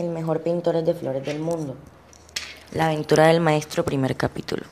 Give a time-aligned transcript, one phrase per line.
[0.00, 1.76] el mejor pintor de flores del mundo.
[2.72, 4.62] La aventura del maestro, primer capítulo.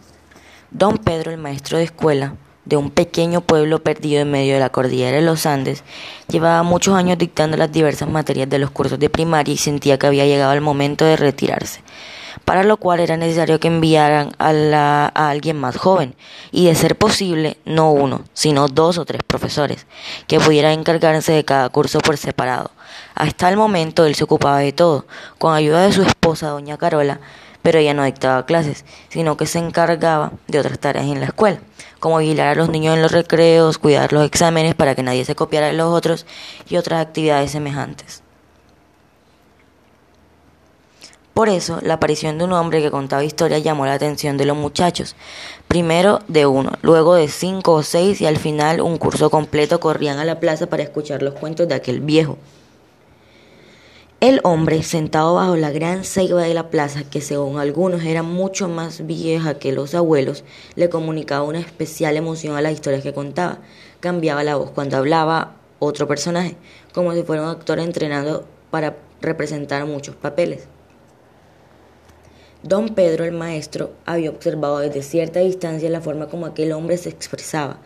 [0.70, 4.70] Don Pedro, el maestro de escuela de un pequeño pueblo perdido en medio de la
[4.70, 5.84] cordillera de los Andes,
[6.28, 10.06] llevaba muchos años dictando las diversas materias de los cursos de primaria y sentía que
[10.06, 11.80] había llegado el momento de retirarse,
[12.44, 16.14] para lo cual era necesario que enviaran a, a alguien más joven
[16.52, 19.86] y, de ser posible, no uno, sino dos o tres profesores,
[20.26, 22.70] que pudieran encargarse de cada curso por separado.
[23.14, 25.06] Hasta el momento él se ocupaba de todo,
[25.38, 27.20] con ayuda de su esposa, doña Carola,
[27.62, 31.58] pero ella no dictaba clases, sino que se encargaba de otras tareas en la escuela,
[32.00, 35.34] como vigilar a los niños en los recreos, cuidar los exámenes para que nadie se
[35.34, 36.26] copiara de los otros
[36.68, 38.22] y otras actividades semejantes.
[41.38, 44.56] Por eso, la aparición de un hombre que contaba historias llamó la atención de los
[44.56, 45.14] muchachos.
[45.68, 50.18] Primero de uno, luego de cinco o seis y al final un curso completo corrían
[50.18, 52.38] a la plaza para escuchar los cuentos de aquel viejo.
[54.20, 58.68] El hombre, sentado bajo la gran ceiba de la plaza, que según algunos era mucho
[58.68, 60.42] más vieja que los abuelos,
[60.74, 63.58] le comunicaba una especial emoción a las historias que contaba.
[64.00, 66.56] Cambiaba la voz cuando hablaba otro personaje,
[66.92, 70.66] como si fuera un actor entrenado para representar muchos papeles.
[72.64, 77.08] Don Pedro el maestro había observado desde cierta distancia la forma como aquel hombre se
[77.08, 77.78] expresaba,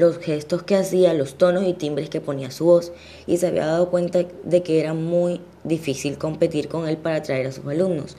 [0.00, 2.90] los gestos que hacía, los tonos y timbres que ponía su voz,
[3.26, 7.46] y se había dado cuenta de que era muy difícil competir con él para atraer
[7.46, 8.16] a sus alumnos.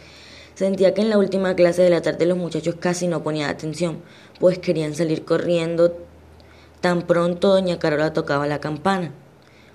[0.54, 3.98] Sentía que en la última clase de la tarde los muchachos casi no ponían atención,
[4.40, 5.98] pues querían salir corriendo
[6.82, 9.12] tan pronto doña Carola tocaba la campana.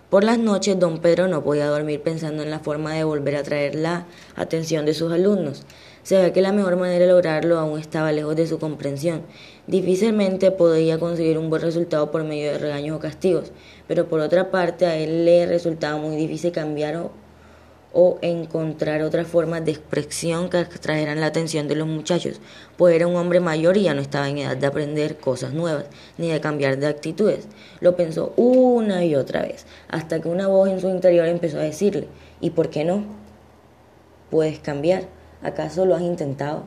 [0.09, 3.41] Por las noches don Pedro no podía dormir pensando en la forma de volver a
[3.41, 5.65] atraer la atención de sus alumnos.
[6.07, 9.23] Se ve que la mejor manera de lograrlo aún estaba lejos de su comprensión.
[9.67, 13.51] Difícilmente podía conseguir un buen resultado por medio de regaños o castigos,
[13.89, 17.11] pero por otra parte a él le resultaba muy difícil cambiar
[17.93, 22.41] o, encontrar otras formas de expresión que atrajeran la atención de los muchachos,
[22.77, 25.87] pues era un hombre mayor y ya no estaba en edad de aprender cosas nuevas,
[26.19, 27.49] ni de cambiar de actitudes.
[27.81, 31.63] Lo pensó una y otra vez, hasta que una voz en su interior empezó a
[31.63, 32.07] decirle,
[32.41, 33.03] ¿y por qué no?
[34.31, 35.16] Puedes cambiar.
[35.43, 36.65] ¿Acaso lo has intentado?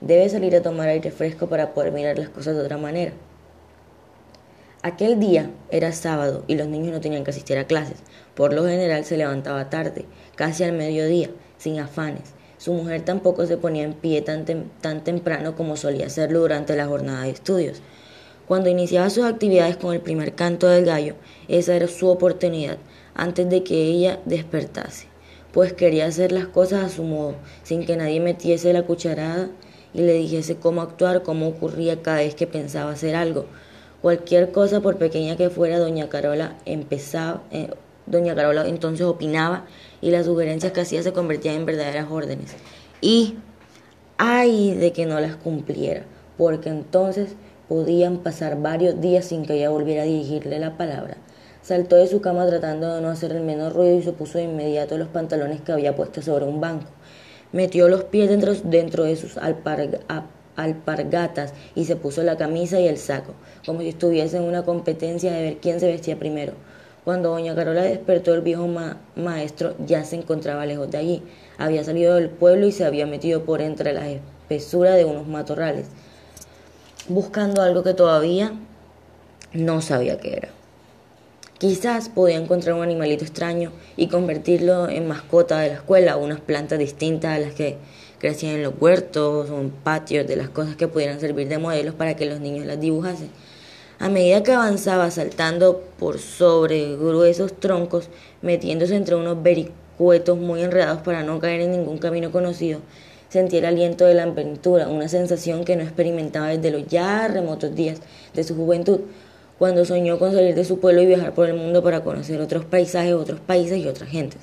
[0.00, 3.12] Debes salir a tomar aire fresco para poder mirar las cosas de otra manera.
[4.82, 7.98] Aquel día era sábado y los niños no tenían que asistir a clases.
[8.34, 10.04] Por lo general se levantaba tarde,
[10.36, 12.34] casi al mediodía, sin afanes.
[12.58, 14.44] Su mujer tampoco se ponía en pie tan,
[14.80, 17.82] tan temprano como solía hacerlo durante la jornada de estudios.
[18.46, 21.14] Cuando iniciaba sus actividades con el primer canto del gallo,
[21.48, 22.78] esa era su oportunidad
[23.14, 25.07] antes de que ella despertase
[25.52, 29.48] pues quería hacer las cosas a su modo, sin que nadie metiese la cucharada
[29.94, 33.46] y le dijese cómo actuar, cómo ocurría cada vez que pensaba hacer algo.
[34.02, 37.70] Cualquier cosa, por pequeña que fuera, doña Carola empezaba, eh,
[38.06, 39.66] doña Carola entonces opinaba
[40.00, 42.54] y las sugerencias que hacía se convertían en verdaderas órdenes.
[43.00, 43.34] Y
[44.16, 46.04] ay de que no las cumpliera,
[46.36, 47.34] porque entonces
[47.68, 51.17] podían pasar varios días sin que ella volviera a dirigirle la palabra.
[51.68, 54.44] Saltó de su cama tratando de no hacer el menor ruido y se puso de
[54.44, 56.86] inmediato los pantalones que había puesto sobre un banco.
[57.52, 62.96] Metió los pies dentro, dentro de sus alpargatas y se puso la camisa y el
[62.96, 63.34] saco,
[63.66, 66.54] como si estuviese en una competencia de ver quién se vestía primero.
[67.04, 68.66] Cuando doña Carola despertó, el viejo
[69.14, 71.22] maestro ya se encontraba lejos de allí.
[71.58, 75.88] Había salido del pueblo y se había metido por entre la espesura de unos matorrales,
[77.10, 78.54] buscando algo que todavía
[79.52, 80.57] no sabía qué era.
[81.58, 86.78] Quizás podía encontrar un animalito extraño y convertirlo en mascota de la escuela, unas plantas
[86.78, 87.78] distintas a las que
[88.20, 91.96] crecían en los huertos o en patios, de las cosas que pudieran servir de modelos
[91.96, 93.30] para que los niños las dibujasen.
[93.98, 98.08] A medida que avanzaba saltando por sobre gruesos troncos,
[98.40, 102.78] metiéndose entre unos vericuetos muy enredados para no caer en ningún camino conocido,
[103.30, 107.74] sentía el aliento de la aventura, una sensación que no experimentaba desde los ya remotos
[107.74, 107.98] días
[108.32, 109.00] de su juventud,
[109.58, 112.64] cuando soñó con salir de su pueblo y viajar por el mundo para conocer otros
[112.64, 114.42] paisajes, otros países y otras gentes.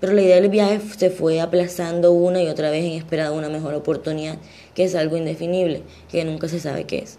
[0.00, 3.36] Pero la idea del viaje se fue aplazando una y otra vez en espera de
[3.36, 4.36] una mejor oportunidad,
[4.74, 7.18] que es algo indefinible, que nunca se sabe qué es.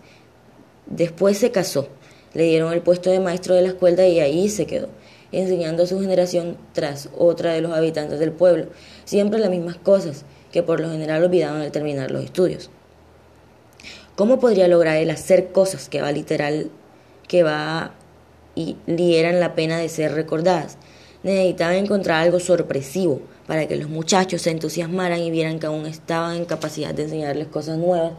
[0.86, 1.90] Después se casó,
[2.34, 4.88] le dieron el puesto de maestro de la escuela y ahí se quedó,
[5.32, 8.68] enseñando a su generación tras otra de los habitantes del pueblo,
[9.04, 12.70] siempre las mismas cosas, que por lo general olvidaban al terminar los estudios.
[14.16, 16.70] ¿Cómo podría lograr él hacer cosas que va literal
[17.28, 17.92] que va
[18.56, 20.78] y dieran la pena de ser recordadas.
[21.24, 26.36] Necesitaban encontrar algo sorpresivo para que los muchachos se entusiasmaran y vieran que aún estaban
[26.36, 28.14] en capacidad de enseñarles cosas nuevas,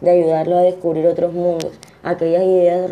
[0.00, 1.72] de ayudarlos a descubrir otros mundos.
[2.02, 2.90] Aquellas ideas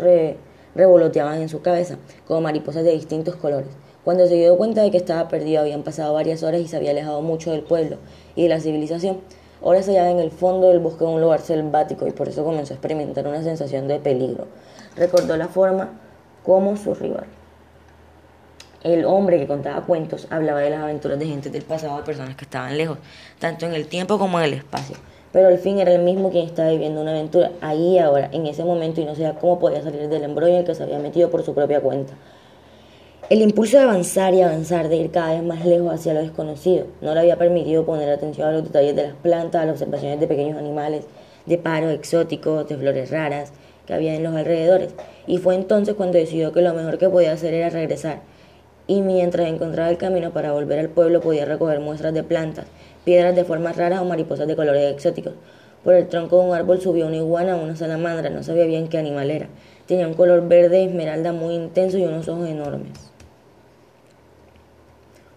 [0.75, 1.97] revoloteaban en su cabeza,
[2.27, 3.69] como mariposas de distintos colores.
[4.03, 6.91] Cuando se dio cuenta de que estaba perdido, habían pasado varias horas y se había
[6.91, 7.97] alejado mucho del pueblo
[8.35, 9.19] y de la civilización.
[9.61, 12.43] Ahora se hallaba en el fondo del bosque en un lugar selvático y por eso
[12.43, 14.47] comenzó a experimentar una sensación de peligro.
[14.95, 15.89] Recordó la forma
[16.43, 17.25] como su rival.
[18.83, 22.35] El hombre que contaba cuentos hablaba de las aventuras de gente del pasado, de personas
[22.35, 22.97] que estaban lejos,
[23.37, 24.95] tanto en el tiempo como en el espacio.
[25.31, 28.63] Pero al fin era el mismo quien estaba viviendo una aventura, ahí ahora, en ese
[28.63, 31.29] momento, y no sabía cómo podía salir del embrollo en el que se había metido
[31.29, 32.13] por su propia cuenta.
[33.29, 36.87] El impulso de avanzar y avanzar, de ir cada vez más lejos hacia lo desconocido,
[37.01, 40.19] no le había permitido poner atención a los detalles de las plantas, a las observaciones
[40.19, 41.05] de pequeños animales,
[41.45, 43.53] de paros exóticos, de flores raras
[43.91, 44.95] que había en los alrededores.
[45.27, 48.21] Y fue entonces cuando decidió que lo mejor que podía hacer era regresar.
[48.87, 52.67] Y mientras encontraba el camino para volver al pueblo podía recoger muestras de plantas,
[53.03, 55.33] piedras de formas raras o mariposas de colores exóticos.
[55.83, 58.87] Por el tronco de un árbol subió una iguana o una salamandra, no sabía bien
[58.87, 59.47] qué animal era.
[59.87, 63.11] Tenía un color verde esmeralda muy intenso y unos ojos enormes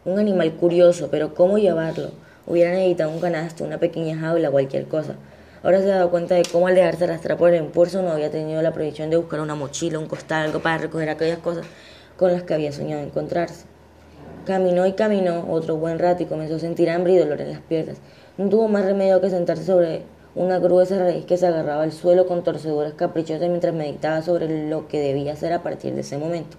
[0.05, 2.11] un animal curioso, pero ¿cómo llevarlo?
[2.47, 5.15] Hubiera necesitado un canasto, una pequeña jaula, cualquier cosa.
[5.65, 8.31] Ahora se ha dado cuenta de cómo al dejarse arrastrar por el impulso no había
[8.31, 11.65] tenido la prohibición de buscar una mochila, un costal, algo para recoger aquellas cosas
[12.19, 13.65] con las que había soñado encontrarse.
[14.45, 17.61] Caminó y caminó otro buen rato y comenzó a sentir hambre y dolor en las
[17.61, 17.97] piernas.
[18.37, 20.03] No tuvo más remedio que sentarse sobre
[20.35, 24.87] una gruesa raíz que se agarraba al suelo con torceduras caprichosas mientras meditaba sobre lo
[24.87, 26.59] que debía hacer a partir de ese momento.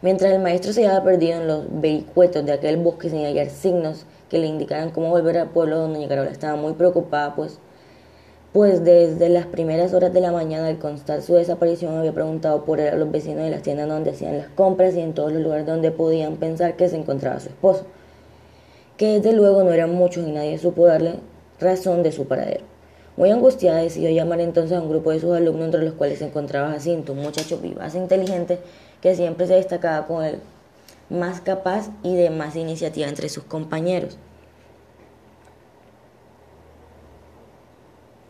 [0.00, 4.06] Mientras el maestro se había perdido en los vericuetos de aquel bosque sin hallar signos
[4.28, 7.58] que le indicaran cómo volver al pueblo donde Carola estaba muy preocupada, pues,
[8.52, 12.80] pues desde las primeras horas de la mañana al constar su desaparición había preguntado por
[12.80, 15.42] él a los vecinos de las tiendas donde hacían las compras y en todos los
[15.42, 17.84] lugares donde podían pensar que se encontraba su esposo,
[18.96, 21.14] que desde luego no eran muchos y nadie supo darle
[21.60, 22.64] razón de su paradero.
[23.16, 26.26] Muy angustiada decidió llamar entonces a un grupo de sus alumnos entre los cuales se
[26.26, 28.58] encontraba Jacinto, un muchacho vivaz e inteligente
[29.00, 30.40] que siempre se destacaba con el
[31.14, 34.18] más capaz y de más iniciativa entre sus compañeros.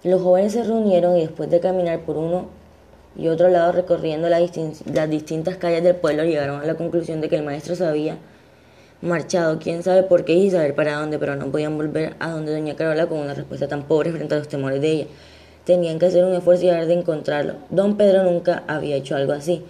[0.03, 2.49] Los jóvenes se reunieron y después de caminar por uno
[3.17, 4.41] y otro lado recorriendo las,
[5.09, 8.19] distintas calles del pueblo llegaron a la conclusión de que el maestro se había
[9.01, 12.53] marchado, quién sabe por qué y saber para dónde, pero no podían volver a donde
[12.53, 15.07] doña Carola con una respuesta tan pobre frente a los temores de ella.
[15.65, 17.55] Tenían que hacer un esfuerzo y de encontrarlo.
[17.71, 19.65] Don Pedro nunca había hecho algo así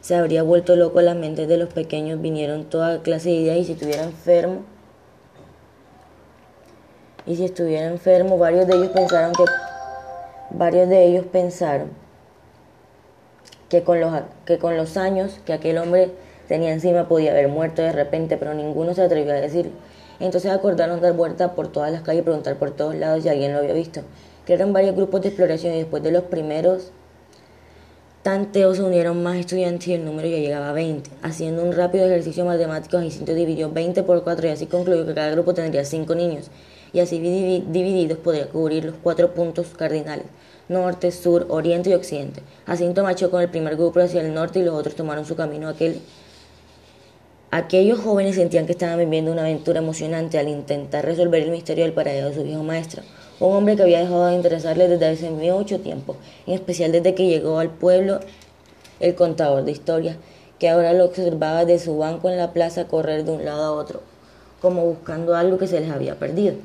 [0.00, 3.64] se habría vuelto loco la mente de los pequeños, vinieron toda clase de ideas y
[3.64, 4.64] si estuviera enfermo,
[7.26, 9.44] y si estuviera enfermo, varios de ellos pensaron que,
[10.50, 11.90] varios de ellos pensaron
[13.68, 14.12] que con los,
[14.46, 16.10] que con los años que aquel hombre
[16.48, 19.72] tenía encima podía haber muerto de repente, pero ninguno se atrevió a decirlo.
[20.20, 23.52] Entonces acordaron dar vuelta por todas las calles y preguntar por todos lados si alguien
[23.52, 24.00] lo había visto.
[24.46, 26.92] Crearon varios grupos de exploración y después de los primeros
[28.22, 31.10] tanteos se unieron más estudiantes y el número ya llegaba a 20.
[31.22, 35.30] Haciendo un rápido ejercicio matemático, Jacinto dividió 20 por 4 y así concluyó que cada
[35.30, 36.50] grupo tendría 5 niños
[36.92, 40.26] y así divididos podría cubrir los cuatro puntos cardinales,
[40.68, 42.42] norte, sur, oriente y occidente.
[42.66, 45.68] Jacinto marchó con el primer grupo hacia el norte y los otros tomaron su camino
[45.68, 46.00] aquel.
[47.50, 51.94] Aquellos jóvenes sentían que estaban viviendo una aventura emocionante al intentar resolver el misterio del
[51.94, 53.02] paradero de su viejo maestro
[53.40, 57.26] un hombre que había dejado de interesarle desde hace mucho tiempo, en especial desde que
[57.26, 58.20] llegó al pueblo
[59.00, 60.16] el contador de historias,
[60.58, 63.72] que ahora lo observaba de su banco en la plaza correr de un lado a
[63.72, 64.02] otro,
[64.60, 66.56] como buscando algo que se les había perdido.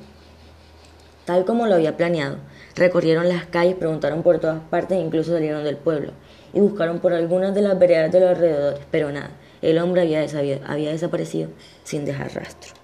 [1.25, 2.37] Tal como lo había planeado,
[2.75, 6.11] recorrieron las calles, preguntaron por todas partes e incluso salieron del pueblo,
[6.53, 9.29] y buscaron por algunas de las veredas de los alrededores, pero nada,
[9.61, 10.25] el hombre había,
[10.65, 11.49] había desaparecido
[11.83, 12.82] sin dejar rastro.